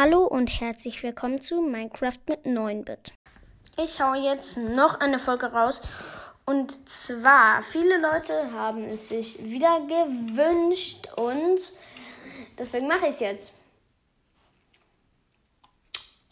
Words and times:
Hallo 0.00 0.24
und 0.26 0.46
herzlich 0.60 1.02
willkommen 1.02 1.42
zu 1.42 1.60
Minecraft 1.60 2.20
mit 2.28 2.44
9-Bit. 2.44 3.12
Ich 3.76 4.00
hau 4.00 4.14
jetzt 4.14 4.56
noch 4.56 5.00
eine 5.00 5.18
Folge 5.18 5.46
raus. 5.46 5.82
Und 6.44 6.88
zwar, 6.88 7.64
viele 7.64 7.98
Leute 7.98 8.52
haben 8.52 8.84
es 8.84 9.08
sich 9.08 9.42
wieder 9.42 9.80
gewünscht 9.80 11.08
und 11.16 11.58
deswegen 12.56 12.86
mache 12.86 13.06
ich 13.06 13.14
es 13.14 13.18
jetzt. 13.18 13.52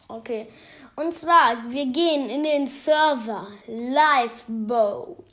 Okay. 0.06 0.46
Und 0.94 1.12
zwar, 1.12 1.68
wir 1.68 1.86
gehen 1.86 2.28
in 2.30 2.44
den 2.44 2.68
Server 2.68 3.48
Lifeboat. 3.66 5.24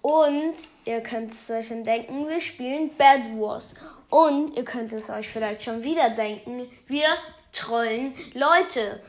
Und 0.00 0.56
ihr 0.86 1.02
könnt 1.02 1.32
es 1.32 1.50
euch 1.50 1.66
schon 1.66 1.84
denken, 1.84 2.26
wir 2.26 2.40
spielen 2.40 2.96
Bad 2.96 3.20
Wars. 3.38 3.74
Und 4.08 4.56
ihr 4.56 4.64
könnt 4.64 4.94
es 4.94 5.10
euch 5.10 5.28
vielleicht 5.28 5.64
schon 5.64 5.82
wieder 5.82 6.08
denken, 6.08 6.66
wir 6.86 7.06
trollen 7.52 8.14
Leute. 8.34 9.00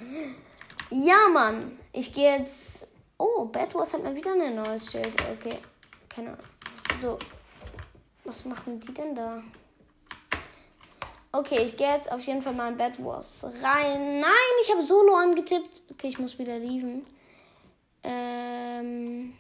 Ja, 0.90 1.28
Mann. 1.32 1.78
Ich 1.94 2.14
gehe 2.14 2.38
jetzt. 2.38 2.88
Oh, 3.18 3.46
Bad 3.46 3.74
Wars 3.76 3.94
hat 3.94 4.04
mal 4.04 4.16
wieder 4.16 4.34
ein 4.34 4.56
neues 4.56 4.92
Schild. 4.92 5.16
Okay. 5.32 5.58
Keine 6.10 6.32
Ahnung. 6.32 6.44
So. 7.00 7.18
Was 8.24 8.46
machen 8.46 8.80
die 8.80 8.94
denn 8.94 9.16
da? 9.16 9.42
Okay, 11.34 11.64
ich 11.64 11.78
gehe 11.78 11.90
jetzt 11.90 12.12
auf 12.12 12.22
jeden 12.22 12.42
Fall 12.42 12.54
mal 12.54 12.72
in 12.72 12.78
Bad 12.78 13.04
Wars 13.04 13.46
rein. 13.62 14.20
Nein, 14.20 14.32
ich 14.62 14.70
habe 14.70 14.82
Solo 14.82 15.16
angetippt. 15.16 15.82
Okay, 15.92 16.08
ich 16.10 16.20
muss 16.20 16.38
wieder 16.38 16.60
lieben. 16.60 17.06
Ähm. 18.04 19.34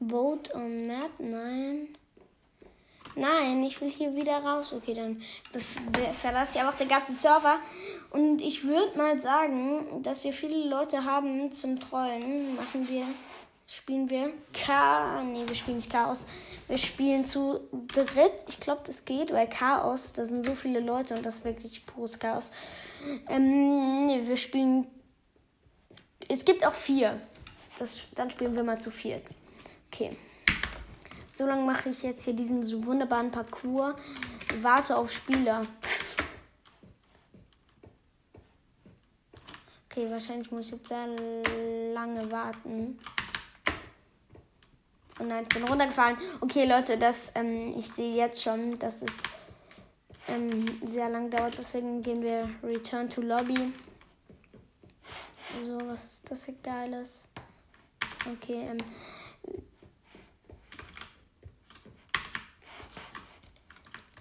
Vote 0.00 0.54
on 0.54 0.82
Map? 0.82 1.10
Nein. 1.18 1.96
Nein, 3.18 3.64
ich 3.64 3.80
will 3.80 3.88
hier 3.88 4.14
wieder 4.14 4.36
raus. 4.44 4.74
Okay, 4.74 4.92
dann 4.92 5.18
verlasse 6.12 6.58
ich 6.58 6.62
einfach 6.62 6.76
den 6.76 6.88
ganzen 6.88 7.18
Server. 7.18 7.56
Und 8.10 8.42
ich 8.42 8.64
würde 8.64 8.96
mal 8.96 9.18
sagen, 9.18 10.02
dass 10.02 10.22
wir 10.22 10.34
viele 10.34 10.68
Leute 10.68 11.04
haben 11.04 11.50
zum 11.50 11.80
Trollen. 11.80 12.54
Machen 12.56 12.86
wir, 12.90 13.04
spielen 13.66 14.10
wir 14.10 14.34
Chaos. 14.52 15.24
Nee, 15.24 15.44
wir 15.46 15.54
spielen 15.54 15.78
nicht 15.78 15.90
Chaos. 15.90 16.26
Wir 16.68 16.76
spielen 16.76 17.24
zu 17.24 17.60
dritt. 17.88 18.32
Ich 18.48 18.60
glaube, 18.60 18.82
das 18.84 19.06
geht, 19.06 19.32
weil 19.32 19.48
Chaos, 19.48 20.12
da 20.12 20.26
sind 20.26 20.44
so 20.44 20.54
viele 20.54 20.80
Leute 20.80 21.14
und 21.14 21.24
das 21.24 21.36
ist 21.36 21.44
wirklich 21.46 21.86
pures 21.86 22.18
Chaos. 22.18 22.50
Ähm, 23.30 24.06
nee, 24.06 24.28
wir 24.28 24.36
spielen. 24.36 24.86
Es 26.28 26.44
gibt 26.44 26.66
auch 26.66 26.74
vier. 26.74 27.18
Das, 27.78 28.00
dann 28.14 28.30
spielen 28.30 28.54
wir 28.54 28.62
mal 28.62 28.78
zu 28.78 28.90
viert. 28.90 29.24
Okay. 29.90 30.14
So 31.36 31.44
lange 31.44 31.66
mache 31.66 31.90
ich 31.90 32.02
jetzt 32.02 32.24
hier 32.24 32.32
diesen 32.32 32.62
so 32.62 32.86
wunderbaren 32.86 33.30
Parcours. 33.30 33.94
Warte 34.62 34.96
auf 34.96 35.12
Spieler. 35.12 35.66
Okay, 39.84 40.10
wahrscheinlich 40.10 40.50
muss 40.50 40.64
ich 40.64 40.72
jetzt 40.72 40.88
sehr 40.88 41.08
lange 41.92 42.32
warten. 42.32 42.98
Und 45.18 45.20
oh 45.20 45.24
nein, 45.24 45.42
ich 45.42 45.54
bin 45.54 45.68
runtergefallen. 45.68 46.16
Okay, 46.40 46.64
Leute, 46.64 46.96
das, 46.96 47.32
ähm, 47.34 47.74
ich 47.76 47.88
sehe 47.88 48.16
jetzt 48.16 48.42
schon, 48.42 48.78
dass 48.78 49.02
es 49.02 49.22
ähm, 50.28 50.64
sehr 50.86 51.10
lang 51.10 51.28
dauert. 51.28 51.58
Deswegen 51.58 52.00
gehen 52.00 52.22
wir 52.22 52.48
Return 52.62 53.10
to 53.10 53.20
Lobby. 53.20 53.74
So, 55.66 55.86
was 55.86 56.14
ist 56.14 56.30
das 56.30 56.46
hier 56.46 56.54
Geiles? 56.62 57.28
Okay, 58.26 58.68
ähm, 58.70 58.78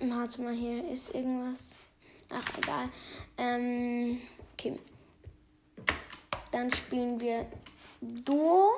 Warte 0.07 0.41
mal, 0.41 0.53
hier 0.53 0.87
ist 0.87 1.15
irgendwas. 1.15 1.79
Ach, 2.31 2.57
egal. 2.59 2.89
Ähm, 3.37 4.21
okay. 4.53 4.79
Dann 6.51 6.71
spielen 6.71 7.19
wir 7.19 7.47
Duo. 8.01 8.73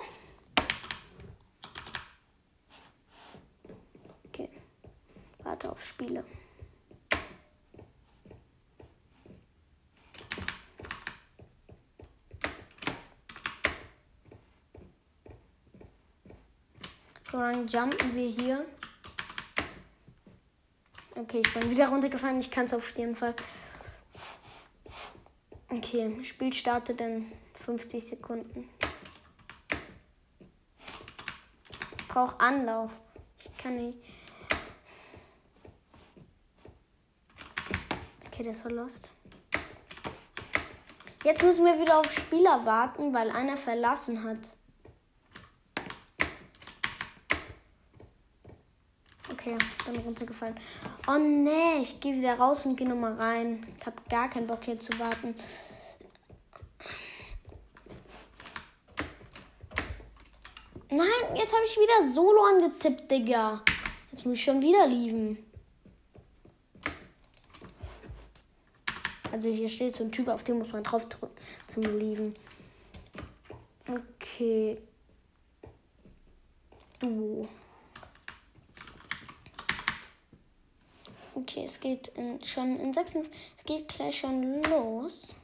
Okay. 4.28 4.50
Warte 5.44 5.72
auf 5.72 5.86
Spiele. 5.86 6.24
So, 17.30 17.38
dann 17.38 17.68
jumpen 17.68 18.16
wir 18.16 18.30
hier. 18.30 18.66
Okay, 21.20 21.42
ich 21.44 21.52
bin 21.52 21.72
wieder 21.72 21.90
runtergefallen. 21.90 22.40
Ich 22.40 22.52
kann 22.52 22.66
es 22.66 22.74
auf 22.76 22.96
jeden 22.96 23.16
Fall. 23.16 23.34
Okay, 25.70 26.24
Spiel 26.24 26.54
startet 26.54 27.02
in 27.02 27.32
50 27.66 28.06
Sekunden. 28.06 28.70
Ich 31.98 32.08
brauche 32.08 32.40
Anlauf. 32.40 32.92
Ich 33.44 33.58
kann 33.58 33.78
nicht. 33.78 33.98
Okay, 38.28 38.44
das 38.44 38.64
war 38.64 38.72
lost. 38.72 39.12
Jetzt 41.24 41.42
müssen 41.42 41.66
wir 41.66 41.80
wieder 41.80 42.00
auf 42.00 42.12
Spieler 42.12 42.64
warten, 42.64 43.12
weil 43.12 43.32
einer 43.32 43.58
verlassen 43.58 44.24
hat. 44.24 44.56
Okay, 49.48 49.58
bin 49.86 50.02
runtergefallen. 50.02 50.56
Oh 51.08 51.18
nee, 51.18 51.78
ich 51.82 52.02
gehe 52.02 52.16
wieder 52.16 52.38
raus 52.38 52.66
und 52.66 52.76
gehe 52.76 52.88
nochmal 52.88 53.14
rein. 53.14 53.66
Ich 53.80 53.86
habe 53.86 53.96
gar 54.10 54.30
keinen 54.30 54.46
Bock 54.46 54.66
hier 54.66 54.78
zu 54.78 54.98
warten. 55.00 55.36
Nein, 60.90 61.36
jetzt 61.36 61.54
habe 61.54 61.64
ich 61.66 61.78
wieder 61.78 62.10
Solo 62.12 62.44
angetippt, 62.44 63.10
Digga. 63.10 63.62
Jetzt 64.12 64.26
muss 64.26 64.36
ich 64.36 64.44
schon 64.44 64.62
wieder 64.62 64.86
lieben. 64.86 65.38
Also 69.32 69.48
hier 69.48 69.70
steht 69.70 69.96
so 69.96 70.04
ein 70.04 70.12
Typ, 70.12 70.28
auf 70.28 70.44
den 70.44 70.58
muss 70.58 70.74
man 70.74 70.84
drauf 70.84 71.08
drücken 71.08 71.36
zum 71.68 71.84
Lieben. 71.98 72.34
Okay. 73.88 74.82
Du. 77.00 77.48
Okay, 81.38 81.66
es 81.66 81.80
geht 81.80 82.08
in, 82.16 82.44
schon 82.44 82.80
in 82.80 82.92
6. 82.92 83.14
Es 83.56 83.64
geht 83.64 83.88
gleich 83.90 84.18
schon 84.18 84.64
los. 84.64 85.36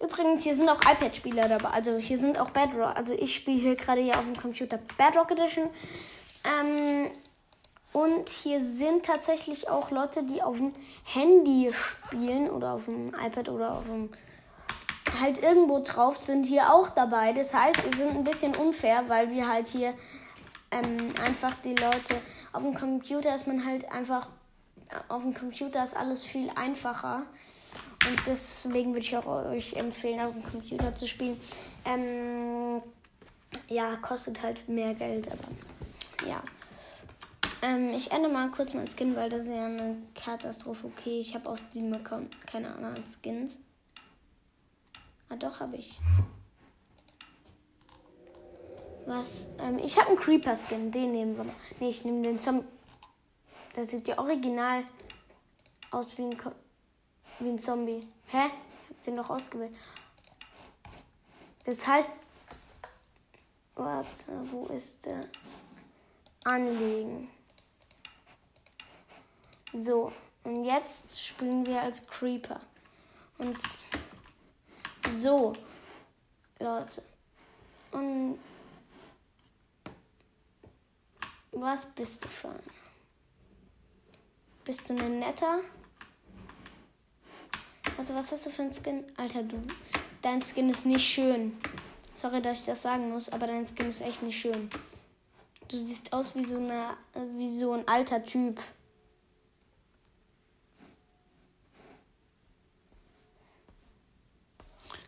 Übrigens, 0.00 0.44
hier 0.44 0.56
sind 0.56 0.70
auch 0.70 0.80
iPad-Spieler 0.80 1.46
dabei. 1.46 1.68
Also 1.68 1.98
hier 1.98 2.16
sind 2.16 2.38
auch 2.38 2.50
Bedrock. 2.50 2.96
Also 2.96 3.12
ich 3.12 3.34
spiele 3.34 3.60
hier 3.60 3.76
gerade 3.76 4.00
hier 4.00 4.18
auf 4.18 4.24
dem 4.24 4.34
Computer 4.34 4.78
Bedrock 4.96 5.30
Edition. 5.32 5.68
Ähm, 6.44 7.10
und 7.92 8.30
hier 8.30 8.66
sind 8.66 9.04
tatsächlich 9.04 9.68
auch 9.68 9.90
Leute, 9.90 10.22
die 10.22 10.40
auf 10.40 10.56
dem 10.56 10.74
Handy 11.04 11.70
spielen 11.74 12.48
oder 12.48 12.72
auf 12.72 12.86
dem 12.86 13.08
iPad 13.08 13.50
oder 13.50 13.76
auf 13.76 13.84
dem 13.84 14.08
halt 15.24 15.42
irgendwo 15.42 15.80
drauf 15.80 16.16
sind, 16.18 16.44
hier 16.46 16.72
auch 16.72 16.90
dabei. 16.90 17.32
Das 17.32 17.54
heißt, 17.54 17.84
wir 17.84 17.96
sind 17.96 18.16
ein 18.16 18.24
bisschen 18.24 18.54
unfair, 18.54 19.04
weil 19.08 19.30
wir 19.30 19.48
halt 19.48 19.68
hier 19.68 19.94
ähm, 20.70 21.12
einfach 21.24 21.54
die 21.60 21.74
Leute 21.74 22.20
auf 22.52 22.62
dem 22.62 22.74
Computer 22.74 23.34
ist 23.34 23.46
man 23.46 23.64
halt 23.64 23.90
einfach 23.90 24.28
auf 25.08 25.22
dem 25.22 25.34
Computer 25.34 25.82
ist 25.82 25.96
alles 25.96 26.24
viel 26.24 26.50
einfacher. 26.54 27.22
Und 28.06 28.20
deswegen 28.26 28.92
würde 28.92 29.00
ich 29.00 29.16
auch 29.16 29.26
euch 29.26 29.72
empfehlen, 29.74 30.20
auf 30.20 30.32
dem 30.32 30.44
Computer 30.44 30.94
zu 30.94 31.08
spielen. 31.08 31.40
Ähm, 31.84 32.82
ja, 33.68 33.96
kostet 33.96 34.42
halt 34.42 34.68
mehr 34.68 34.94
Geld, 34.94 35.26
aber 35.28 36.28
ja. 36.28 36.42
Ähm, 37.62 37.90
ich 37.94 38.12
ändere 38.12 38.32
mal 38.32 38.50
kurz 38.50 38.74
mein 38.74 38.88
Skin, 38.88 39.16
weil 39.16 39.30
das 39.30 39.46
ist 39.46 39.56
ja 39.56 39.64
eine 39.64 39.96
Katastrophe. 40.14 40.86
Okay, 40.86 41.20
ich 41.20 41.34
habe 41.34 41.48
auf 41.48 41.60
diesem 41.72 41.92
Account 41.94 42.46
keine 42.46 42.74
anderen 42.74 43.02
Skins. 43.06 43.60
Ah, 45.28 45.36
doch, 45.36 45.60
habe 45.60 45.76
ich. 45.76 45.98
Was? 49.06 49.48
Ähm, 49.58 49.78
ich 49.78 49.98
habe 49.98 50.08
einen 50.08 50.18
Creeper-Skin. 50.18 50.90
Den 50.90 51.12
nehmen 51.12 51.36
wir 51.36 51.44
mal. 51.44 51.54
Nee, 51.80 51.88
ich 51.88 52.04
nehme 52.04 52.22
den 52.22 52.40
Zombie. 52.40 52.66
Das 53.74 53.90
sieht 53.90 54.06
ja 54.06 54.18
original 54.18 54.84
aus 55.90 56.16
wie 56.16 56.22
ein, 56.22 56.36
wie 57.40 57.48
ein 57.48 57.58
Zombie. 57.58 58.00
Hä? 58.26 58.46
Ich 58.46 58.96
hab 58.96 59.02
den 59.02 59.16
doch 59.16 59.30
ausgewählt. 59.30 59.76
Das 61.64 61.86
heißt. 61.86 62.10
Warte, 63.74 64.32
wo 64.52 64.66
ist 64.66 65.04
der? 65.04 65.20
Anlegen. 66.44 67.28
So, 69.72 70.12
und 70.44 70.64
jetzt 70.64 71.20
spielen 71.20 71.66
wir 71.66 71.82
als 71.82 72.06
Creeper. 72.06 72.60
Und 73.38 73.56
so, 75.14 75.52
Leute. 76.58 77.02
Und 77.92 78.38
Was 81.56 81.86
bist 81.86 82.24
du 82.24 82.28
für 82.28 82.48
ein? 82.48 82.62
Bist 84.64 84.88
du 84.88 84.94
ein 84.94 85.20
netter? 85.20 85.60
Also 87.96 88.14
was 88.14 88.32
hast 88.32 88.46
du 88.46 88.50
für 88.50 88.62
ein 88.62 88.72
Skin? 88.74 89.04
Alter, 89.16 89.44
du. 89.44 89.62
Dein 90.20 90.42
Skin 90.42 90.68
ist 90.68 90.84
nicht 90.84 91.06
schön. 91.06 91.56
Sorry, 92.12 92.42
dass 92.42 92.60
ich 92.60 92.66
das 92.66 92.82
sagen 92.82 93.10
muss, 93.10 93.28
aber 93.28 93.46
dein 93.46 93.68
Skin 93.68 93.86
ist 93.86 94.00
echt 94.00 94.22
nicht 94.22 94.38
schön. 94.38 94.68
Du 95.68 95.76
siehst 95.76 96.12
aus 96.12 96.34
wie 96.34 96.44
so, 96.44 96.56
eine, 96.56 96.96
wie 97.36 97.50
so 97.52 97.72
ein 97.72 97.86
alter 97.86 98.24
Typ. 98.24 98.60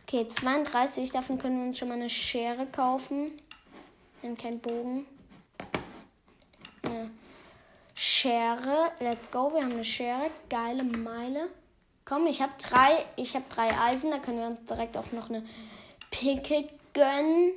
Okay, 0.09 0.25
32. 0.25 1.11
Davon 1.11 1.37
können 1.37 1.59
wir 1.59 1.67
uns 1.67 1.79
schon 1.79 1.89
mal 1.89 1.95
eine 1.95 2.09
Schere 2.09 2.65
kaufen. 2.67 3.29
Denn 4.23 4.37
kein 4.37 4.61
Bogen. 4.61 5.05
Eine 6.83 7.11
Schere. 7.93 8.87
Let's 9.01 9.29
go. 9.29 9.51
Wir 9.53 9.63
haben 9.63 9.73
eine 9.73 9.83
Schere. 9.83 10.31
Geile 10.49 10.85
Meile. 10.85 11.49
Komm, 12.05 12.25
ich 12.27 12.41
habe 12.41 12.53
drei. 12.57 13.05
Ich 13.17 13.35
habe 13.35 13.43
drei 13.49 13.77
Eisen. 13.77 14.09
Da 14.11 14.19
können 14.19 14.37
wir 14.37 14.47
uns 14.47 14.65
direkt 14.65 14.95
auch 14.95 15.11
noch 15.11 15.29
eine 15.29 15.45
Picke 16.09 16.69
gönnen. 16.93 17.51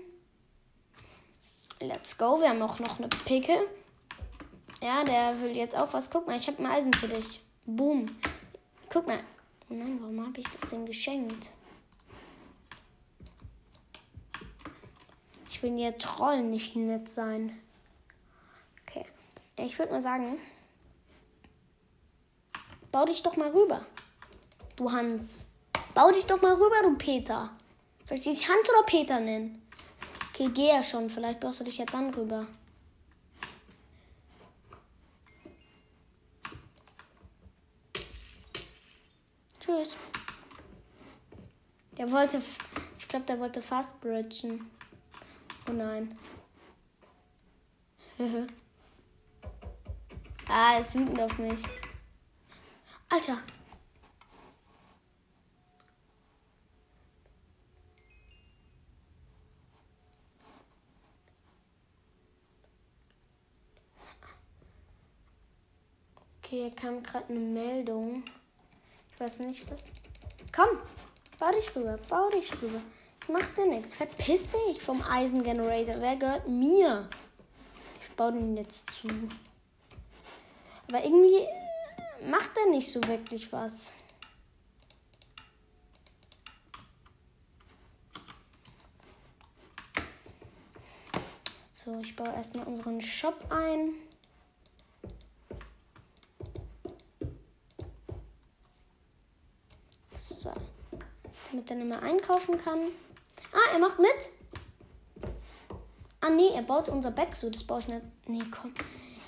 Let's 1.81 2.19
go. 2.19 2.41
Wir 2.41 2.49
haben 2.49 2.63
auch 2.63 2.81
noch 2.81 2.99
eine 2.99 3.07
Picke. 3.27 3.61
Ja, 4.83 5.05
der 5.05 5.41
will 5.41 5.57
jetzt 5.57 5.77
auch 5.77 5.93
was. 5.93 6.11
Guck 6.11 6.27
mal, 6.27 6.37
ich 6.37 6.49
habe 6.49 6.59
ein 6.59 6.67
Eisen 6.67 6.93
für 6.95 7.07
dich. 7.07 7.43
Boom. 7.65 8.07
Guck 8.93 9.07
mal. 9.07 9.21
Oh 9.71 9.75
nein, 9.75 9.99
warum 10.01 10.27
habe 10.27 10.41
ich 10.41 10.49
das 10.49 10.69
denn 10.69 10.85
geschenkt? 10.85 11.53
Ich 15.61 15.65
will 15.65 15.77
hier 15.77 15.99
Trollen 15.99 16.49
nicht 16.49 16.75
nett 16.75 17.11
sein. 17.11 17.61
Okay. 18.89 19.05
Ich 19.59 19.79
würde 19.79 19.93
mal 19.93 20.01
sagen, 20.01 20.39
bau 22.91 23.05
dich 23.05 23.23
doch 23.23 23.37
mal 23.37 23.51
rüber. 23.51 23.85
Du 24.79 24.91
Hans. 24.91 25.53
Bau 25.95 26.11
dich 26.13 26.25
doch 26.25 26.41
mal 26.41 26.55
rüber, 26.55 26.77
du 26.85 26.97
Peter. 26.97 27.51
Soll 28.05 28.17
ich 28.17 28.25
dich 28.25 28.49
Hans 28.49 28.71
oder 28.71 28.87
Peter 28.87 29.21
nennen? 29.21 29.61
Okay, 30.31 30.49
geh 30.49 30.69
ja 30.69 30.83
schon. 30.83 31.11
Vielleicht 31.11 31.41
baust 31.41 31.61
du 31.61 31.65
dich 31.65 31.77
ja 31.77 31.85
dann 31.85 32.15
rüber. 32.15 32.47
Tschüss. 39.61 39.95
Der 41.99 42.11
wollte, 42.11 42.41
ich 42.99 43.09
glaube, 43.09 43.27
der 43.27 43.39
wollte 43.39 43.61
fast 43.61 44.01
bridgen. 44.01 44.71
Oh 45.71 45.73
nein. 45.73 46.19
ah, 50.49 50.79
ist 50.79 50.95
wütend 50.97 51.21
auf 51.21 51.39
mich. 51.39 51.63
Alter. 53.09 53.39
Okay, 66.39 66.63
hier 66.63 66.75
kam 66.75 67.01
gerade 67.05 67.29
eine 67.29 67.39
Meldung. 67.39 68.25
Ich 69.13 69.21
weiß 69.21 69.39
nicht 69.39 69.71
was. 69.71 69.85
Komm, 70.53 70.79
bau 71.39 71.53
dich 71.53 71.77
rüber, 71.77 71.97
bau 72.09 72.29
dich 72.31 72.61
rüber. 72.61 72.81
Ich 73.31 73.37
mach 73.37 73.55
dir 73.55 73.67
nichts. 73.67 73.95
Verpiss 73.95 74.49
dich 74.51 74.83
vom 74.83 75.01
Eisengenerator. 75.03 75.95
Der 75.95 76.17
gehört 76.17 76.49
mir. 76.49 77.09
Ich 78.03 78.17
baue 78.17 78.33
den 78.33 78.57
jetzt 78.57 78.91
zu. 78.91 79.07
Aber 80.89 81.05
irgendwie 81.05 81.47
macht 82.29 82.51
er 82.57 82.71
nicht 82.73 82.91
so 82.91 83.01
wirklich 83.05 83.53
was. 83.53 83.95
So, 91.73 92.01
ich 92.01 92.17
baue 92.17 92.33
erstmal 92.35 92.67
unseren 92.67 93.01
Shop 93.01 93.45
ein. 93.49 93.95
So. 100.19 100.53
Damit 101.49 101.71
er 101.71 101.77
nicht 101.77 101.89
mehr 101.89 102.03
einkaufen 102.03 102.59
kann. 102.59 102.89
Er 103.73 103.79
macht 103.79 103.99
mit. 103.99 104.31
Ah, 106.21 106.31
nee, 106.31 106.51
er 106.55 106.63
baut 106.63 106.89
unser 106.89 107.11
Bett 107.11 107.35
zu. 107.35 107.51
Das 107.51 107.65
baue 107.65 107.81
ich 107.81 107.89
nicht. 107.89 108.03
Nee, 108.27 108.43
komm. 108.51 108.75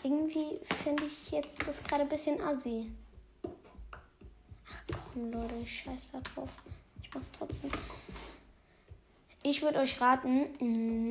Irgendwie 0.02 0.60
finde 0.82 1.04
ich 1.04 1.30
jetzt 1.30 1.66
das 1.66 1.82
gerade 1.82 2.02
ein 2.02 2.08
bisschen 2.08 2.40
assi. 2.40 2.90
Ach 3.44 5.10
komm, 5.12 5.30
Leute, 5.30 5.54
ich 5.62 5.80
scheiß 5.80 6.10
da 6.12 6.20
drauf. 6.20 6.50
Ich 7.02 7.14
mach's 7.14 7.30
trotzdem. 7.30 7.70
Ich 9.44 9.62
würde 9.62 9.78
euch 9.78 10.00
raten, 10.00 10.44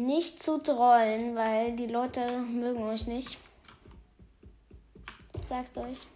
nicht 0.05 0.41
zu 0.41 0.57
trollen, 0.61 1.35
weil 1.35 1.75
die 1.75 1.87
Leute 1.87 2.37
mögen 2.37 2.83
euch 2.83 3.07
nicht. 3.07 3.37
Ich 5.33 5.41
sag's 5.41 5.77
euch. 5.77 6.07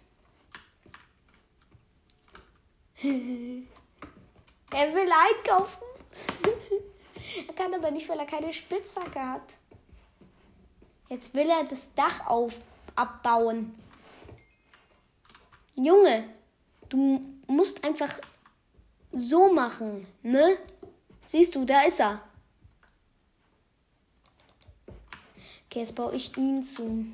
er 3.02 4.94
will 4.94 5.10
einkaufen. 5.12 5.85
Er 7.38 7.54
kann 7.54 7.74
aber 7.74 7.90
nicht, 7.90 8.08
weil 8.08 8.18
er 8.18 8.26
keine 8.26 8.52
Spitzhacke 8.52 9.20
hat. 9.20 9.54
Jetzt 11.08 11.34
will 11.34 11.48
er 11.48 11.64
das 11.64 11.82
Dach 11.94 12.26
auf, 12.26 12.58
abbauen. 12.94 13.74
Junge, 15.74 16.28
du 16.88 17.20
musst 17.46 17.84
einfach 17.84 18.12
so 19.12 19.52
machen, 19.52 20.00
ne? 20.22 20.58
Siehst 21.26 21.54
du, 21.54 21.64
da 21.64 21.82
ist 21.82 22.00
er. 22.00 22.22
Okay, 25.66 25.80
jetzt 25.80 25.94
baue 25.94 26.14
ich 26.14 26.36
ihn 26.36 26.62
zu. 26.64 27.06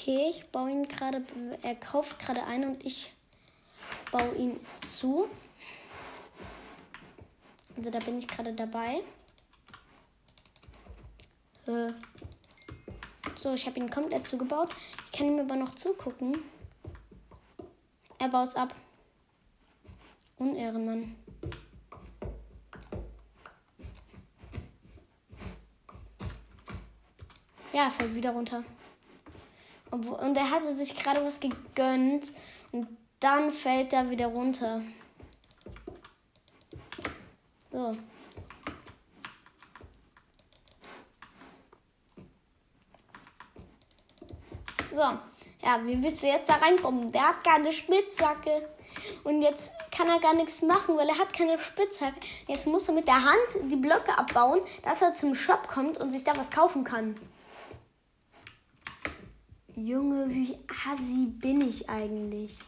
Okay, 0.00 0.30
ich 0.30 0.50
baue 0.50 0.70
ihn 0.70 0.84
gerade, 0.84 1.22
er 1.60 1.74
kauft 1.74 2.18
gerade 2.20 2.42
ein 2.44 2.64
und 2.64 2.86
ich 2.86 3.12
baue 4.10 4.34
ihn 4.34 4.58
zu. 4.80 5.28
Also 7.76 7.90
da 7.90 7.98
bin 7.98 8.18
ich 8.18 8.26
gerade 8.26 8.54
dabei. 8.54 9.02
Äh. 11.66 11.92
So, 13.36 13.52
ich 13.52 13.66
habe 13.66 13.78
ihn 13.78 13.90
komplett 13.90 14.26
zugebaut. 14.26 14.74
Ich 15.04 15.12
kann 15.12 15.28
ihm 15.28 15.40
aber 15.40 15.56
noch 15.56 15.74
zugucken. 15.74 16.38
Er 18.18 18.28
baut 18.28 18.48
es 18.48 18.56
ab. 18.56 18.74
Unehrenmann. 20.38 21.14
Ja, 27.74 27.90
fällt 27.90 28.14
wieder 28.14 28.30
runter. 28.30 28.64
Und 29.90 30.36
er 30.36 30.50
hatte 30.50 30.76
sich 30.76 30.96
gerade 30.96 31.24
was 31.24 31.40
gegönnt 31.40 32.32
und 32.72 32.86
dann 33.18 33.52
fällt 33.52 33.92
er 33.92 34.08
wieder 34.08 34.26
runter. 34.26 34.82
So. 37.72 37.96
So, 44.92 45.02
ja, 45.02 45.80
wie 45.84 46.02
willst 46.02 46.22
du 46.22 46.26
jetzt 46.26 46.50
da 46.50 46.54
reinkommen? 46.54 47.12
Der 47.12 47.28
hat 47.28 47.44
keine 47.44 47.72
Spitzhacke. 47.72 48.68
Und 49.22 49.40
jetzt 49.42 49.70
kann 49.96 50.08
er 50.08 50.18
gar 50.18 50.34
nichts 50.34 50.62
machen, 50.62 50.96
weil 50.96 51.08
er 51.08 51.18
hat 51.18 51.32
keine 51.32 51.60
Spitzhacke. 51.60 52.18
Jetzt 52.48 52.66
muss 52.66 52.88
er 52.88 52.94
mit 52.94 53.06
der 53.06 53.22
Hand 53.24 53.70
die 53.70 53.76
Blöcke 53.76 54.16
abbauen, 54.16 54.60
dass 54.82 55.00
er 55.00 55.14
zum 55.14 55.34
Shop 55.34 55.68
kommt 55.68 55.98
und 55.98 56.10
sich 56.10 56.24
da 56.24 56.36
was 56.36 56.50
kaufen 56.50 56.82
kann. 56.82 57.16
Junge, 59.86 60.28
wie 60.28 60.58
assi 60.68 61.26
bin 61.26 61.62
ich 61.62 61.88
eigentlich? 61.88 62.58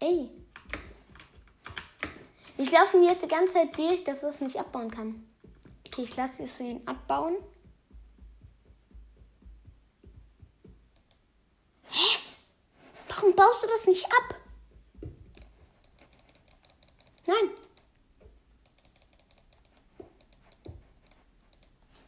Ey. 0.00 0.30
Ich 2.58 2.70
laufe 2.72 2.98
mir 2.98 3.12
jetzt 3.12 3.22
die 3.22 3.28
ganze 3.28 3.54
Zeit 3.54 3.78
durch, 3.78 4.04
dass 4.04 4.22
es 4.22 4.42
nicht 4.42 4.58
abbauen 4.60 4.90
kann. 4.90 5.26
Okay, 5.86 6.02
ich 6.02 6.14
lasse 6.14 6.44
es 6.44 6.60
ihn 6.60 6.86
abbauen. 6.86 7.36
Hä? 11.88 12.18
Warum 13.08 13.34
baust 13.34 13.64
du 13.64 13.68
das 13.68 13.86
nicht 13.86 14.04
ab? 14.04 14.34
Nein. 17.26 17.65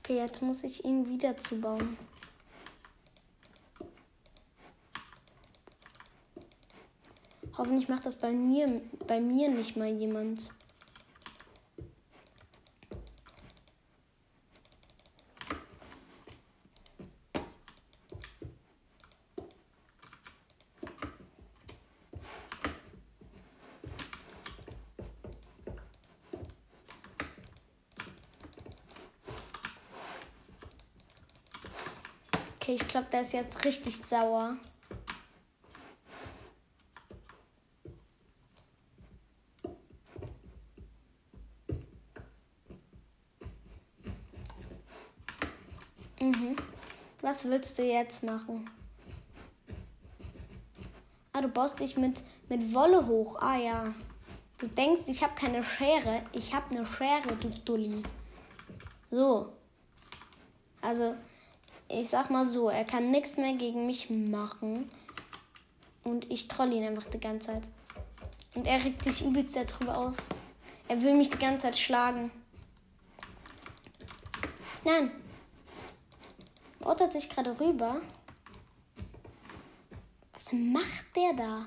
Okay, 0.08 0.16
jetzt 0.16 0.40
muss 0.40 0.64
ich 0.64 0.86
ihn 0.86 1.06
wieder 1.06 1.36
zubauen. 1.36 1.98
Hoffentlich 7.58 7.90
macht 7.90 8.06
das 8.06 8.16
bei 8.16 8.32
mir, 8.32 8.80
bei 9.06 9.20
mir 9.20 9.50
nicht 9.50 9.76
mal 9.76 9.92
jemand. 9.92 10.48
Okay, 32.68 32.76
ich 32.82 32.86
glaube, 32.86 33.06
der 33.10 33.22
ist 33.22 33.32
jetzt 33.32 33.64
richtig 33.64 33.96
sauer. 33.96 34.54
Mhm. 46.20 46.56
Was 47.22 47.46
willst 47.46 47.78
du 47.78 47.84
jetzt 47.84 48.22
machen? 48.22 48.68
Ah, 51.32 51.40
du 51.40 51.48
baust 51.48 51.80
dich 51.80 51.96
mit, 51.96 52.22
mit 52.50 52.74
Wolle 52.74 53.06
hoch. 53.06 53.40
Ah 53.40 53.56
ja. 53.56 53.94
Du 54.58 54.66
denkst, 54.66 55.04
ich 55.06 55.22
habe 55.22 55.34
keine 55.34 55.64
Schere. 55.64 56.22
Ich 56.32 56.52
habe 56.52 56.76
eine 56.76 56.84
Schere, 56.84 57.34
du 57.40 57.48
Dulli. 57.64 58.02
So. 59.10 59.54
Also, 60.82 61.16
ich 61.88 62.08
sag 62.08 62.30
mal 62.30 62.46
so, 62.46 62.68
er 62.68 62.84
kann 62.84 63.10
nichts 63.10 63.36
mehr 63.36 63.54
gegen 63.54 63.86
mich 63.86 64.10
machen. 64.10 64.88
Und 66.04 66.30
ich 66.30 66.48
troll 66.48 66.72
ihn 66.72 66.84
einfach 66.84 67.06
die 67.10 67.20
ganze 67.20 67.48
Zeit. 67.48 67.70
Und 68.54 68.66
er 68.66 68.84
regt 68.84 69.04
sich 69.04 69.24
übelst 69.24 69.56
darüber 69.56 69.96
auf. 69.96 70.14
Er 70.88 71.02
will 71.02 71.14
mich 71.14 71.30
die 71.30 71.38
ganze 71.38 71.64
Zeit 71.64 71.78
schlagen. 71.78 72.30
Nein. 74.84 75.10
Baut 76.80 77.12
sich 77.12 77.28
gerade 77.28 77.58
rüber. 77.60 78.00
Was 80.32 80.52
macht 80.52 81.16
der 81.16 81.32
da? 81.34 81.66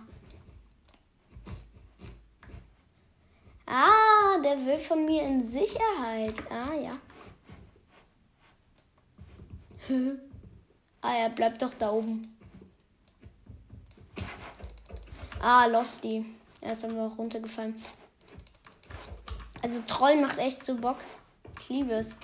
Ah, 3.68 4.40
der 4.44 4.66
will 4.66 4.80
von 4.80 5.06
mir 5.06 5.24
in 5.24 5.44
Sicherheit. 5.44 6.34
Ah, 6.50 6.74
ja. 6.74 6.98
Ah, 11.01 11.13
er 11.13 11.29
bleibt 11.29 11.62
doch 11.62 11.74
da 11.74 11.89
oben. 11.91 12.21
Ah, 15.39 15.65
Losty. 15.65 16.25
Er 16.62 16.74
ist 16.74 16.86
einfach 16.86 17.17
runtergefallen. 17.17 17.75
Also 19.62 19.81
Troll 19.88 20.19
macht 20.19 20.38
echt 20.38 20.63
so 20.63 20.75
Bock. 20.75 20.98
Ich 21.60 21.69
liebe 21.69 21.93
es. 21.93 22.15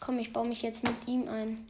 Komm, 0.00 0.18
ich 0.20 0.32
baue 0.32 0.46
mich 0.46 0.62
jetzt 0.62 0.84
mit 0.84 1.08
ihm 1.08 1.28
ein. 1.28 1.66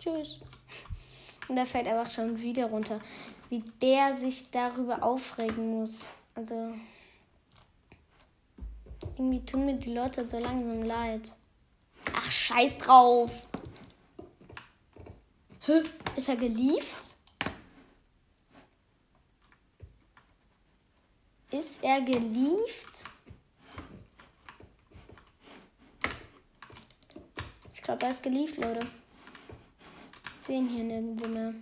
Tschüss. 0.00 0.38
Und 1.48 1.58
er 1.58 1.66
fällt 1.66 1.86
einfach 1.86 2.10
schon 2.10 2.40
wieder 2.40 2.66
runter. 2.66 3.00
Wie 3.50 3.62
der 3.82 4.18
sich 4.18 4.50
darüber 4.50 5.02
aufregen 5.02 5.78
muss. 5.78 6.08
Also. 6.34 6.72
Irgendwie 9.16 9.44
tun 9.44 9.66
mir 9.66 9.74
die 9.74 9.92
Leute 9.92 10.26
so 10.26 10.38
langsam 10.38 10.82
leid. 10.84 11.32
Ach, 12.14 12.30
scheiß 12.30 12.78
drauf. 12.78 13.30
Hä? 15.66 15.82
Ist 16.16 16.28
er 16.28 16.36
gelieft? 16.36 17.16
Ist 21.50 21.82
er 21.82 22.00
gelieft? 22.00 23.04
Ich 27.74 27.82
glaube, 27.82 28.06
er 28.06 28.12
ist 28.12 28.22
gelieft, 28.22 28.56
Leute. 28.56 28.86
Sehe 30.50 30.66
hier 30.66 30.82
nirgendwo 30.82 31.28
mehr. 31.28 31.54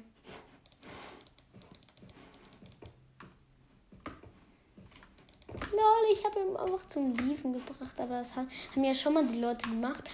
Lol, 5.73 6.11
ich 6.11 6.25
habe 6.25 6.41
ihn 6.41 6.57
einfach 6.57 6.89
zum 6.89 7.15
Liefen 7.17 7.53
gebracht, 7.53 8.01
aber 8.01 8.21
das 8.21 8.35
haben 8.35 8.49
ja 8.77 8.95
schon 8.95 9.13
mal 9.13 9.27
die 9.27 9.41
Leute 9.41 9.69
gemacht. 9.69 10.05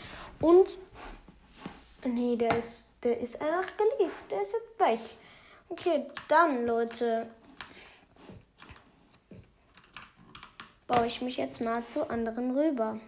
Und. 0.40 0.70
Nee, 2.04 2.34
der 2.34 2.58
ist 2.58 2.88
der 3.04 3.20
ist 3.20 3.40
einfach 3.40 3.70
geliebt. 3.76 4.32
Der 4.32 4.42
ist 4.42 4.52
jetzt 4.52 4.80
weg. 4.80 5.18
Okay, 5.68 6.06
dann, 6.26 6.66
Leute. 6.66 7.30
Baue 10.88 11.06
ich 11.06 11.22
mich 11.22 11.36
jetzt 11.36 11.60
mal 11.60 11.86
zu 11.86 12.10
anderen 12.10 12.58
rüber. 12.58 12.98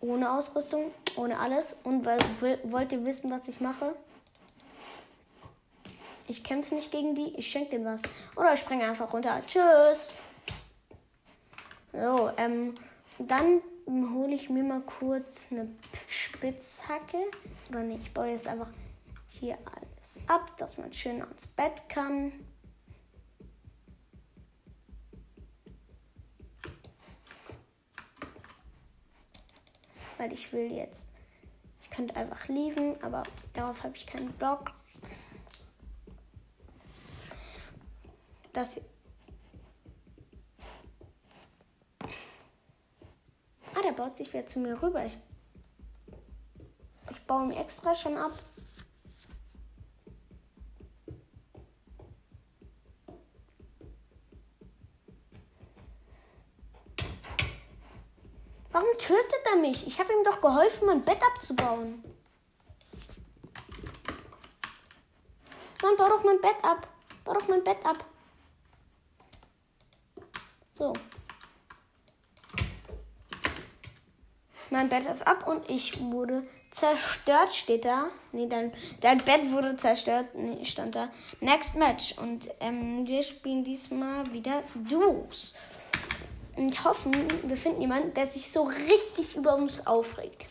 Ohne 0.00 0.32
Ausrüstung, 0.32 0.90
ohne 1.20 1.38
alles. 1.38 1.76
Und 1.84 2.06
wollt 2.06 2.92
ihr 2.92 3.06
wissen, 3.06 3.30
was 3.30 3.48
ich 3.48 3.60
mache? 3.60 3.94
Ich 6.26 6.44
kämpfe 6.44 6.74
nicht 6.74 6.92
gegen 6.92 7.14
die, 7.14 7.34
ich 7.36 7.48
schenke 7.48 7.70
denen 7.70 7.84
was. 7.84 8.02
Oder 8.36 8.54
ich 8.54 8.60
springe 8.60 8.84
einfach 8.84 9.12
runter. 9.12 9.42
Tschüss. 9.46 10.12
So, 11.92 12.30
ähm, 12.36 12.74
dann 13.18 13.60
hole 13.88 14.34
ich 14.34 14.48
mir 14.48 14.62
mal 14.62 14.80
kurz 14.82 15.48
eine 15.50 15.68
Spitzhacke. 16.08 17.18
Oder 17.70 17.80
nee, 17.80 17.98
ich 18.00 18.14
baue 18.14 18.28
jetzt 18.28 18.46
einfach 18.46 18.68
hier 19.28 19.58
alles 19.64 20.20
ab, 20.28 20.56
dass 20.56 20.78
man 20.78 20.92
schön 20.92 21.20
ans 21.20 21.46
Bett 21.48 21.88
kann. 21.88 22.32
Weil 30.20 30.34
ich 30.34 30.52
will 30.52 30.70
jetzt. 30.70 31.08
Ich 31.80 31.88
könnte 31.88 32.14
einfach 32.14 32.46
lieben, 32.48 33.02
aber 33.02 33.22
darauf 33.54 33.82
habe 33.82 33.96
ich 33.96 34.04
keinen 34.04 34.30
Bock. 34.34 34.74
Das 38.52 38.78
Ah, 43.74 43.80
der 43.82 43.92
baut 43.92 44.14
sich 44.18 44.30
wieder 44.30 44.46
zu 44.46 44.58
mir 44.58 44.82
rüber. 44.82 45.06
Ich, 45.06 45.16
ich 47.10 47.26
baue 47.26 47.46
ihn 47.46 47.52
extra 47.52 47.94
schon 47.94 48.18
ab. 48.18 48.32
Habe 60.00 60.12
ihm 60.12 60.24
doch 60.24 60.40
geholfen, 60.40 60.86
mein 60.86 61.04
Bett 61.04 61.22
abzubauen. 61.22 62.02
Mann, 65.82 65.96
bau 65.96 66.08
doch 66.08 66.24
mein 66.24 66.40
Bett 66.40 66.56
ab. 66.62 66.86
Bau 67.24 67.34
doch 67.34 67.48
mein 67.48 67.62
Bett 67.62 67.84
ab. 67.84 68.04
So. 70.72 70.92
Mein 74.70 74.88
Bett 74.88 75.06
ist 75.06 75.26
ab 75.26 75.46
und 75.46 75.68
ich 75.68 76.00
wurde 76.00 76.46
zerstört, 76.70 77.52
steht 77.52 77.84
da. 77.84 78.06
Nee, 78.32 78.46
dein, 78.46 78.72
dein 79.00 79.18
Bett 79.18 79.50
wurde 79.50 79.76
zerstört. 79.76 80.34
Nee, 80.34 80.64
stand 80.64 80.94
da. 80.94 81.08
Next 81.40 81.74
Match. 81.74 82.16
Und 82.18 82.50
ähm, 82.60 83.06
wir 83.06 83.22
spielen 83.22 83.64
diesmal 83.64 84.32
wieder 84.32 84.62
Duos. 84.74 85.54
Und 86.60 86.84
hoffen, 86.84 87.10
wir 87.42 87.56
finden 87.56 87.80
jemanden, 87.80 88.12
der 88.12 88.26
sich 88.26 88.52
so 88.52 88.64
richtig 88.64 89.34
über 89.34 89.54
uns 89.54 89.86
aufregt. 89.86 90.44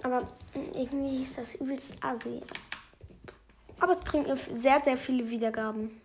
Aber 0.00 0.22
irgendwie 0.54 1.24
ist 1.24 1.38
das 1.38 1.56
übelst 1.56 1.94
assi. 2.00 2.40
Aber 3.80 3.94
es 3.94 4.00
bringt 4.02 4.28
sehr, 4.52 4.80
sehr 4.80 4.96
viele 4.96 5.28
Wiedergaben. 5.28 6.00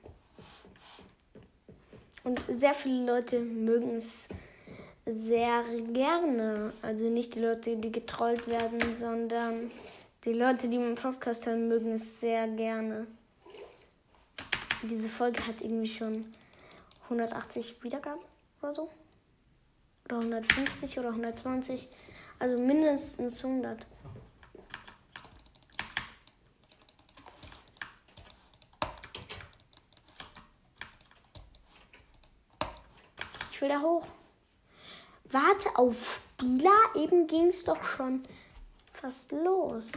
Und 2.24 2.42
sehr 2.50 2.74
viele 2.74 3.06
Leute 3.06 3.42
mögen 3.42 3.98
es 3.98 4.28
sehr 5.06 5.64
gerne. 5.94 6.74
Also 6.82 7.08
nicht 7.12 7.36
die 7.36 7.42
Leute, 7.42 7.78
die 7.78 7.92
getrollt 7.92 8.48
werden, 8.48 8.80
sondern 8.98 9.70
die 10.24 10.34
Leute, 10.34 10.70
die 10.70 10.80
meinen 10.80 10.96
Podcast 10.96 11.46
hören, 11.46 11.68
mögen 11.68 11.92
es 11.92 12.20
sehr 12.20 12.48
gerne. 12.48 13.06
Diese 14.88 15.10
Folge 15.10 15.48
hat 15.48 15.62
irgendwie 15.62 15.88
schon 15.88 16.26
180 17.06 17.84
Wiedergaben 17.84 18.22
oder 18.62 18.76
so. 18.76 18.90
Oder 20.06 20.18
150 20.18 21.00
oder 21.00 21.10
120. 21.10 21.90
Also 22.38 22.62
mindestens 22.64 23.44
100. 23.44 23.88
Ich 33.52 33.62
will 33.62 33.70
da 33.70 33.82
hoch. 33.82 34.06
Warte 35.32 35.76
auf 35.76 36.22
Spieler. 36.36 36.76
Eben 36.94 37.26
ging 37.26 37.48
es 37.48 37.64
doch 37.64 37.84
schon 37.84 38.22
fast 38.94 39.32
los. 39.32 39.92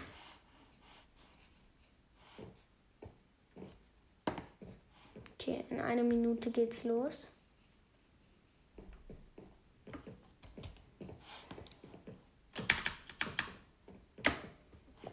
Okay, 5.49 5.64
in 5.71 5.81
einer 5.81 6.02
Minute 6.02 6.50
geht's 6.50 6.85
los. 6.85 7.33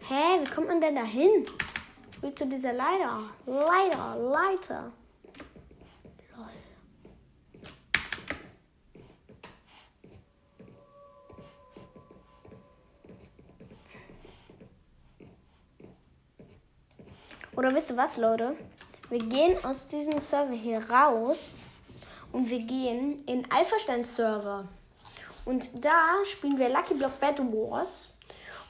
Hä, 0.09 0.41
wie 0.41 0.51
kommt 0.53 0.67
man 0.67 0.81
denn 0.81 0.95
da 0.95 1.03
hin? 1.03 1.45
Ich 2.11 2.21
will 2.21 2.35
zu 2.35 2.47
dieser 2.47 2.73
Leiter. 2.73 3.29
Leiter, 3.45 4.17
Leiter. 4.17 4.91
Lol. 6.35 6.49
Oder 17.55 17.73
wisst 17.73 17.91
ihr 17.91 17.97
was, 17.97 18.17
Leute? 18.17 18.57
Wir 19.09 19.19
gehen 19.19 19.63
aus 19.63 19.87
diesem 19.87 20.19
Server 20.19 20.53
hier 20.53 20.89
raus 20.89 21.53
und 22.31 22.49
wir 22.49 22.59
gehen 22.59 23.23
in 23.27 23.49
Alpha-Stein-Server. 23.51 24.67
Und 25.45 25.85
da 25.85 26.15
spielen 26.25 26.57
wir 26.57 26.69
Lucky 26.69 26.95
Block 26.95 27.19
Battle 27.19 27.45
Wars 27.45 28.13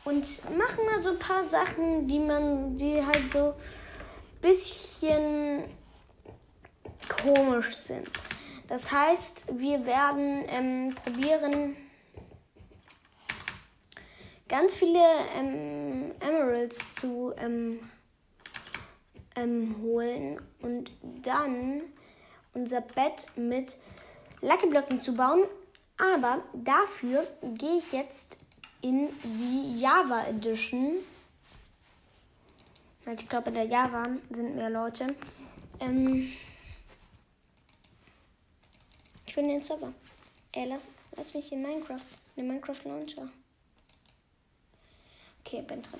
und 0.03 0.23
machen 0.57 0.85
mal 0.85 1.01
so 1.01 1.11
ein 1.11 1.19
paar 1.19 1.43
Sachen, 1.43 2.07
die 2.07 2.19
man, 2.19 2.75
die 2.75 3.03
halt 3.03 3.31
so 3.31 3.49
ein 3.49 4.41
bisschen 4.41 5.63
komisch 7.23 7.77
sind. 7.77 8.09
Das 8.67 8.91
heißt, 8.91 9.57
wir 9.57 9.85
werden 9.85 10.43
ähm, 10.47 10.95
probieren, 10.95 11.77
ganz 14.47 14.73
viele 14.73 15.03
ähm, 15.37 16.11
Emeralds 16.19 16.79
zu 16.95 17.33
ähm, 17.37 17.79
ähm, 19.35 19.75
holen 19.81 20.41
und 20.61 20.91
dann 21.23 21.81
unser 22.53 22.81
Bett 22.81 23.25
mit 23.35 23.75
Lucky 24.41 24.67
Blöcken 24.67 25.01
zu 25.01 25.13
bauen. 25.15 25.43
Aber 25.97 26.43
dafür 26.53 27.27
gehe 27.41 27.77
ich 27.77 27.91
jetzt 27.91 28.45
in 28.81 29.09
die 29.23 29.79
Java 29.79 30.25
Edition. 30.27 30.97
Ich 33.05 33.29
glaube, 33.29 33.49
in 33.49 33.55
der 33.55 33.65
Java 33.65 34.07
sind 34.29 34.55
mehr 34.55 34.69
Leute. 34.69 35.15
Ähm 35.79 36.31
ich 39.25 39.35
bin 39.35 39.45
in 39.45 39.57
den 39.57 39.63
Server. 39.63 39.93
Ey, 40.53 40.67
lass, 40.67 40.87
lass 41.15 41.33
mich 41.33 41.51
in 41.51 41.61
Minecraft. 41.61 42.01
In 42.35 42.43
den 42.43 42.47
Minecraft 42.47 42.83
Launcher. 42.85 43.29
Okay, 45.41 45.61
bin 45.61 45.81
drin. 45.81 45.99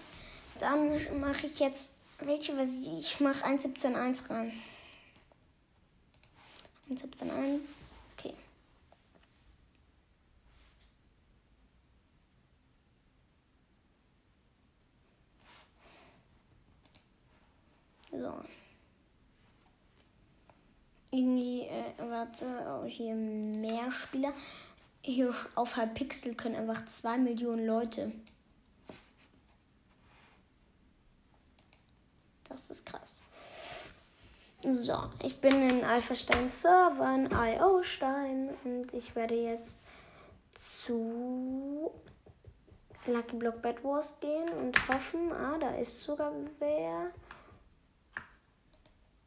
Dann 0.60 1.20
mache 1.20 1.48
ich 1.48 1.60
jetzt 1.60 1.95
welche 2.26 2.54
Version? 2.56 2.98
Ich 2.98 3.20
mache 3.20 3.46
1.17.1 3.46 4.30
rein. 4.30 4.52
1.17.1. 6.90 7.84
Okay. 8.18 8.34
So. 18.12 18.34
Irgendwie, 21.12 21.62
äh, 21.62 21.94
warte, 21.98 22.46
oh, 22.68 22.86
hier 22.86 23.16
mehr 23.16 23.90
Spieler. 23.92 24.34
Hier 25.02 25.34
auf 25.56 25.78
Hypixel 25.78 26.36
können 26.36 26.56
einfach 26.56 26.86
2 26.88 27.18
Millionen 27.20 27.66
Leute. 27.66 28.10
Das 32.56 32.70
ist 32.70 32.86
krass. 32.86 33.22
So, 34.72 34.98
ich 35.22 35.40
bin 35.42 35.62
in 35.70 35.84
Alpha-Stein 35.84 36.50
Server 36.50 37.14
in 37.14 37.30
IO-Stein 37.32 38.50
und 38.64 38.92
ich 38.96 39.16
werde 39.16 39.36
jetzt 39.36 39.78
zu 40.60 41.92
Lucky 43.06 43.36
Block 43.36 43.62
Bad 43.62 43.84
Wars 43.84 44.20
gehen 44.20 44.50
und 44.58 44.76
hoffen, 44.88 45.32
ah, 45.32 45.60
da 45.60 45.76
ist 45.76 46.02
sogar 46.02 46.32
wer. 46.58 47.12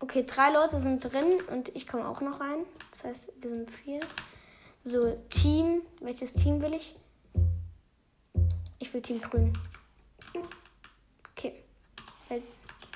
Okay, 0.00 0.24
drei 0.26 0.52
Leute 0.52 0.80
sind 0.80 1.04
drin 1.04 1.40
und 1.52 1.68
ich 1.76 1.86
komme 1.86 2.08
auch 2.08 2.20
noch 2.20 2.40
rein. 2.40 2.64
Das 2.90 3.04
heißt, 3.04 3.32
wir 3.40 3.50
sind 3.50 3.70
vier. 3.70 4.00
So, 4.82 5.16
Team. 5.30 5.82
Welches 6.00 6.34
Team 6.34 6.60
will 6.60 6.74
ich? 6.74 6.96
Ich 8.80 8.92
will 8.92 9.02
Team 9.02 9.20
Grün. 9.20 9.56
Okay. 11.36 11.62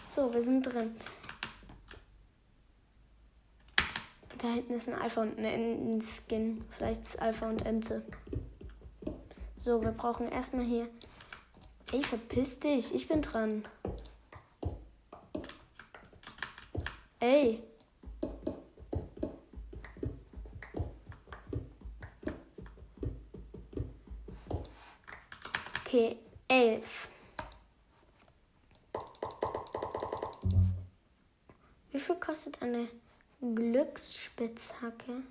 So, 0.08 0.32
wir 0.34 0.42
sind 0.42 0.62
drin. 0.62 0.96
Da 4.42 4.48
hinten 4.48 4.74
ist 4.74 4.88
ein 4.88 5.00
Alpha 5.00 5.22
und 5.22 5.38
ein 5.38 6.02
Skin. 6.02 6.64
Vielleicht 6.76 7.02
ist 7.02 7.22
Alpha 7.22 7.48
und 7.48 7.64
Ente. 7.64 8.02
So, 9.56 9.80
wir 9.80 9.92
brauchen 9.92 10.28
erstmal 10.28 10.64
hier. 10.64 10.88
Ey, 11.92 12.02
verpiss 12.02 12.58
dich. 12.58 12.92
Ich 12.92 13.06
bin 13.06 13.22
dran. 13.22 13.64
Ey. 17.20 17.62
Glücksspitzhacke? 34.82 35.22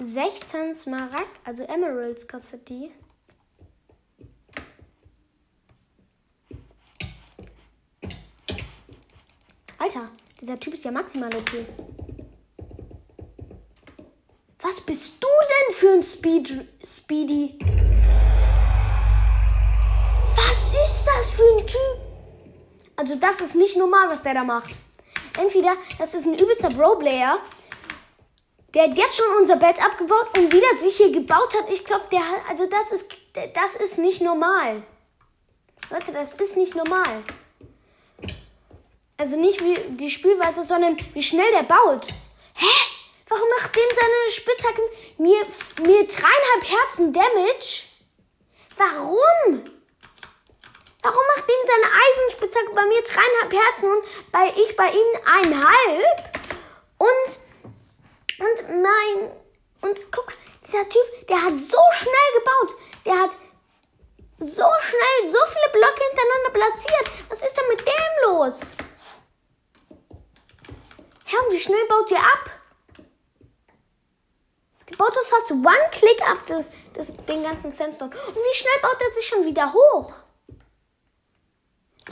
Sechzehn 0.00 0.74
Smaragd, 0.74 1.40
also 1.44 1.64
Emeralds 1.64 2.26
kostet 2.28 2.68
die. 2.68 2.92
Alter, 9.78 10.08
dieser 10.40 10.58
Typ 10.58 10.74
ist 10.74 10.84
ja 10.84 10.92
maximal 10.92 11.34
okay. 11.34 11.66
Was 14.60 14.80
bist 14.80 15.14
du 15.20 15.26
denn 15.26 15.74
für 15.74 15.92
ein 15.94 16.02
Speed 16.02 16.68
Speedy? 16.84 17.58
das 21.18 21.30
für 21.32 21.42
ein 21.58 21.66
Typ? 21.66 22.07
Also 22.98 23.14
das 23.14 23.40
ist 23.40 23.54
nicht 23.54 23.76
normal, 23.76 24.08
was 24.08 24.22
der 24.22 24.34
da 24.34 24.42
macht. 24.42 24.70
Entweder 25.38 25.76
das 25.98 26.14
ist 26.14 26.26
ein 26.26 26.36
übelster 26.36 26.68
Bro-Player, 26.70 27.38
der 28.74 28.82
hat 28.82 28.98
jetzt 28.98 29.16
schon 29.16 29.36
unser 29.38 29.54
Bett 29.54 29.80
abgebaut 29.80 30.36
und 30.36 30.52
wieder 30.52 30.76
sich 30.76 30.96
hier 30.96 31.12
gebaut 31.12 31.56
hat. 31.56 31.70
Ich 31.70 31.84
glaube, 31.84 32.06
der 32.10 32.28
hat, 32.28 32.40
also 32.48 32.66
das 32.66 32.90
ist, 32.90 33.08
das 33.54 33.76
ist 33.76 33.98
nicht 33.98 34.20
normal. 34.20 34.82
Leute, 35.90 36.10
das 36.10 36.32
ist 36.32 36.56
nicht 36.56 36.74
normal. 36.74 37.22
Also 39.16 39.36
nicht 39.36 39.62
wie 39.62 39.76
die 39.90 40.10
Spielweise, 40.10 40.64
sondern 40.64 40.96
wie 41.14 41.22
schnell 41.22 41.50
der 41.52 41.62
baut. 41.62 42.08
Hä? 42.56 42.66
Warum 43.28 43.48
macht 43.58 43.76
dem 43.76 43.82
seine 43.94 44.32
Spitzhacke 44.32 44.82
mir, 45.18 45.46
mir 45.86 46.04
dreieinhalb 46.04 46.64
Herzen 46.64 47.12
Damage? 47.12 47.84
Warum? 48.76 49.77
Warum 51.02 51.24
macht 51.36 51.48
ihm 51.48 51.66
seine 51.66 51.92
Eisenspitzhacke 51.94 52.72
bei 52.74 52.84
mir 52.86 53.02
dreieinhalb 53.02 53.52
Herzen 53.52 53.92
und 53.92 54.32
bei 54.32 54.52
ich 54.56 54.76
bei 54.76 54.88
ihm 54.88 55.20
einhalb? 55.24 56.38
Und, 56.98 57.38
und 58.38 58.82
mein, 58.82 59.30
Und 59.80 60.10
guck, 60.10 60.32
dieser 60.64 60.88
Typ, 60.88 61.26
der 61.28 61.40
hat 61.40 61.56
so 61.56 61.78
schnell 61.92 62.30
gebaut. 62.38 62.76
Der 63.06 63.18
hat 63.20 63.36
so 64.40 64.64
schnell 64.80 65.32
so 65.32 65.38
viele 65.46 65.72
Blöcke 65.72 66.02
hintereinander 66.08 66.50
platziert. 66.52 67.10
Was 67.28 67.42
ist 67.42 67.56
denn 67.56 67.68
mit 67.68 67.80
dem 67.80 68.24
los? 68.24 68.60
Herr, 71.24 71.40
wie 71.50 71.60
schnell 71.60 71.86
baut 71.88 72.10
ihr 72.10 72.18
ab? 72.18 72.50
Der 74.90 74.96
baut 74.96 75.14
das 75.14 75.26
fast 75.26 75.50
One-Click 75.50 76.22
ab, 76.22 76.38
das, 76.48 76.66
das, 76.94 77.12
den 77.26 77.42
ganzen 77.42 77.72
Sandstone. 77.72 78.10
Und 78.10 78.36
wie 78.36 78.54
schnell 78.54 78.80
baut 78.80 79.00
er 79.00 79.12
sich 79.12 79.26
schon 79.26 79.44
wieder 79.44 79.72
hoch? 79.72 80.12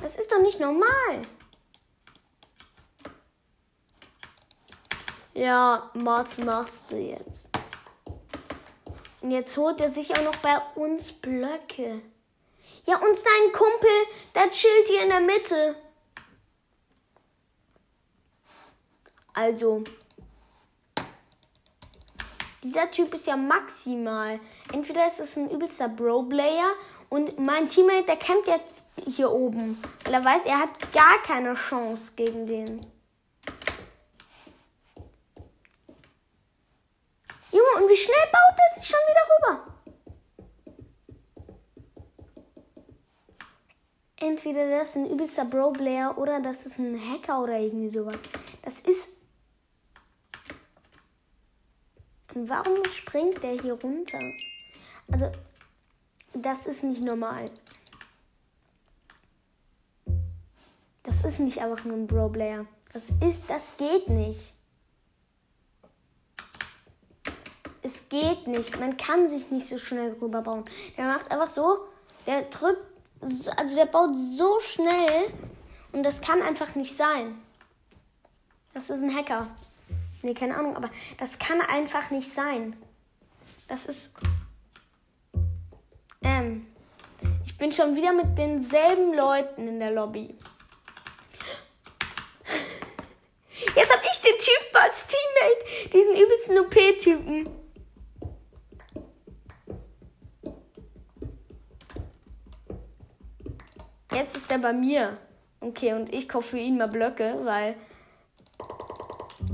Das 0.03 0.17
ist 0.19 0.31
doch 0.31 0.41
nicht 0.41 0.61
normal. 0.61 1.23
Ja, 5.35 5.91
was 5.95 6.39
machst 6.39 6.91
du 6.91 6.97
jetzt? 6.97 7.51
Und 9.21 9.31
jetzt 9.33 9.57
holt 9.57 9.81
er 9.81 9.93
sich 9.93 10.17
auch 10.17 10.23
noch 10.23 10.37
bei 10.37 10.57
uns 10.77 11.13
Blöcke. 11.13 12.01
Ja, 12.85 12.97
und 12.99 13.17
sein 13.17 13.53
Kumpel, 13.53 13.91
der 14.35 14.51
chillt 14.51 14.87
hier 14.87 15.03
in 15.03 15.09
der 15.09 15.21
Mitte. 15.21 15.77
Also, 19.35 19.83
dieser 22.63 22.91
Typ 22.91 23.13
ist 23.13 23.27
ja 23.27 23.37
maximal. 23.37 24.41
Entweder 24.73 25.07
ist 25.07 25.21
es 25.21 25.37
ein 25.37 25.51
übelster 25.51 25.89
Bro-Player 25.89 26.73
und 27.09 27.39
mein 27.39 27.69
Teammate, 27.69 28.05
der 28.07 28.17
campt 28.17 28.47
jetzt 28.49 28.85
hier 29.07 29.31
oben. 29.31 29.83
Weil 30.05 30.15
er 30.15 30.25
weiß, 30.25 30.43
er 30.45 30.59
hat 30.61 30.93
gar 30.93 31.23
keine 31.23 31.55
Chance 31.55 32.13
gegen 32.17 32.47
den. 32.47 32.81
Junge, 37.53 37.83
und 37.85 37.89
wie 37.89 37.97
schnell 37.97 38.17
baut 38.33 38.59
er 38.59 38.75
sich 38.75 38.89
schon 38.89 38.99
wieder 39.09 39.23
rüber? 39.33 39.77
Entweder 44.19 44.71
das 44.71 44.89
ist 44.91 44.97
ein 44.97 45.11
übelster 45.11 45.45
Bro-Player 45.45 46.17
oder 46.19 46.41
das 46.41 46.67
ist 46.67 46.79
ein 46.79 46.99
Hacker 46.99 47.43
oder 47.43 47.59
irgendwie 47.59 47.91
sowas. 47.91 48.17
Das 48.63 48.81
ist. 48.81 49.11
Und 52.35 52.49
warum 52.49 52.85
springt 52.87 53.43
der 53.43 53.53
hier 53.53 53.75
runter? 53.75 54.21
Also, 55.11 55.31
das 56.45 56.67
ist 56.67 56.85
nicht 56.85 57.03
normal. 57.03 57.51
Das 61.03 61.25
ist 61.25 61.39
nicht 61.39 61.61
einfach 61.61 61.85
nur 61.85 61.97
ein 61.97 62.07
Bro-Player. 62.07 62.67
Das 62.93 63.11
ist, 63.21 63.45
das 63.49 63.77
geht 63.77 64.09
nicht. 64.09 64.53
Es 67.83 68.09
geht 68.09 68.49
nicht. 68.49 68.79
Man 68.81 68.97
kann 68.97 69.29
sich 69.29 69.51
nicht 69.51 69.69
so 69.69 69.79
schnell 69.79 70.17
rüberbauen. 70.21 70.65
Der 70.97 71.07
macht 71.07 71.31
einfach 71.31 71.49
so, 71.49 71.87
der 72.27 72.43
drückt 72.43 72.97
also 73.21 73.77
der 73.77 73.87
baut 73.87 74.11
so 74.37 74.61
schnell 74.61 75.33
und 75.93 76.03
das 76.03 76.21
kann 76.21 76.43
einfach 76.43 76.75
nicht 76.75 76.97
sein. 76.97 77.41
Das 78.75 78.91
ist 78.91 79.03
ein 79.03 79.15
Hacker. 79.15 79.47
Nee, 80.23 80.35
keine 80.35 80.57
Ahnung, 80.57 80.77
aber 80.77 80.91
das 81.19 81.39
kann 81.39 81.61
einfach 81.61 82.11
nicht 82.11 82.31
sein. 82.31 82.77
Das 83.69 83.87
ist. 83.87 84.15
Ähm. 86.37 86.67
Ich 87.45 87.57
bin 87.57 87.73
schon 87.73 87.97
wieder 87.97 88.13
mit 88.13 88.37
denselben 88.37 89.15
Leuten 89.15 89.69
in 89.69 89.79
der 89.79 89.93
Lobby. 89.93 90.35
Jetzt 93.75 93.93
hab 93.93 94.05
ich 94.05 94.21
den 94.21 94.37
Typen 94.37 94.77
als 94.77 95.07
Teammate. 95.07 95.91
Diesen 95.93 96.17
übelsten 96.17 96.59
OP-Typen. 96.59 97.49
Jetzt 104.13 104.37
ist 104.37 104.51
er 104.51 104.59
bei 104.59 104.73
mir. 104.73 105.19
Okay, 105.61 105.95
und 105.95 106.13
ich 106.13 106.29
kaufe 106.29 106.49
für 106.51 106.59
ihn 106.59 106.77
mal 106.77 106.89
Blöcke, 106.89 107.39
weil 107.45 107.77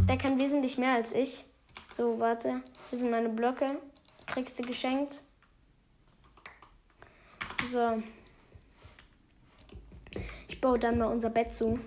der 0.08 0.18
kann 0.18 0.38
wesentlich 0.38 0.78
mehr 0.78 0.94
als 0.94 1.12
ich. 1.12 1.44
So, 1.92 2.18
warte. 2.18 2.62
Hier 2.90 2.98
sind 2.98 3.10
meine 3.10 3.28
Blöcke. 3.28 3.66
Kriegst 4.26 4.58
du 4.58 4.64
geschenkt. 4.64 5.20
So. 7.72 8.02
Ich 10.46 10.60
baue 10.60 10.78
dann 10.78 10.98
mal 10.98 11.06
unser 11.06 11.30
Bett 11.30 11.54
zu. 11.54 11.80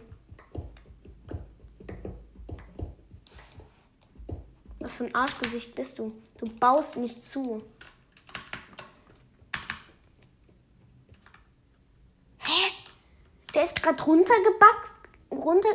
Was 4.79 4.93
für 4.93 5.05
ein 5.05 5.13
Arschgesicht 5.13 5.75
bist 5.75 5.99
du? 5.99 6.11
Du 6.39 6.51
baust 6.59 6.97
nicht 6.97 7.23
zu. 7.23 7.61
Der 13.53 13.63
ist 13.63 13.79
gerade 13.79 14.03
runtergebackt. 14.03 14.91
Runter. 15.29 15.69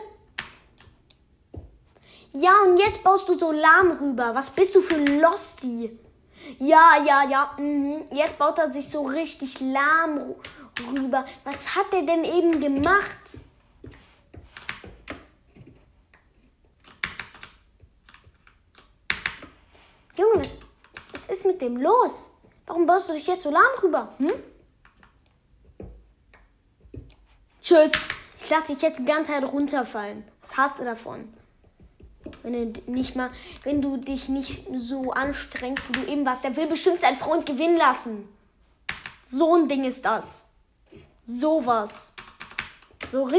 Ja, 2.32 2.62
und 2.62 2.78
jetzt 2.78 3.04
baust 3.04 3.28
du 3.28 3.38
so 3.38 3.52
lahm 3.52 3.92
rüber. 3.92 4.34
Was 4.34 4.50
bist 4.50 4.74
du 4.74 4.80
für 4.80 4.96
ein 4.96 5.20
Losty? 5.20 5.96
Ja, 6.58 7.02
ja, 7.04 7.28
ja. 7.28 7.54
Mhm. 7.58 8.04
Jetzt 8.12 8.38
baut 8.38 8.58
er 8.58 8.72
sich 8.72 8.88
so 8.88 9.02
richtig 9.02 9.60
lahm 9.60 10.34
rüber. 10.96 11.24
Was 11.44 11.76
hat 11.76 11.92
er 11.92 12.02
denn 12.02 12.24
eben 12.24 12.60
gemacht? 12.60 13.18
Junge, 20.16 20.40
was, 20.40 20.50
was 21.12 21.26
ist 21.28 21.46
mit 21.46 21.60
dem 21.60 21.76
los? 21.76 22.30
Warum 22.66 22.86
baust 22.86 23.08
du 23.08 23.14
dich 23.14 23.26
jetzt 23.26 23.42
so 23.42 23.50
lahm 23.50 23.62
rüber? 23.82 24.14
Hm? 24.18 24.32
Tschüss. 27.60 27.92
Ich 28.38 28.50
lasse 28.50 28.74
dich 28.74 28.82
jetzt 28.82 28.98
die 28.98 29.04
ganze 29.04 29.32
Zeit 29.32 29.44
runterfallen. 29.44 30.24
Was 30.40 30.56
hast 30.56 30.80
du 30.80 30.84
davon? 30.84 31.32
Wenn 32.42 32.72
du 32.72 32.80
nicht 32.90 33.16
mal, 33.16 33.30
wenn 33.64 33.82
du 33.82 33.96
dich 33.96 34.28
nicht 34.28 34.66
so 34.78 35.12
anstrengst, 35.12 35.88
wie 35.88 35.92
du 35.92 36.12
eben 36.12 36.26
warst, 36.26 36.44
der 36.44 36.56
will 36.56 36.66
bestimmt 36.66 37.00
seinen 37.00 37.16
Freund 37.16 37.46
gewinnen 37.46 37.76
lassen. 37.76 38.28
So 39.26 39.54
ein 39.54 39.68
Ding 39.68 39.84
ist 39.84 40.04
das. 40.04 40.44
Sowas. 41.26 42.12
So 43.10 43.22
richtig. 43.22 43.38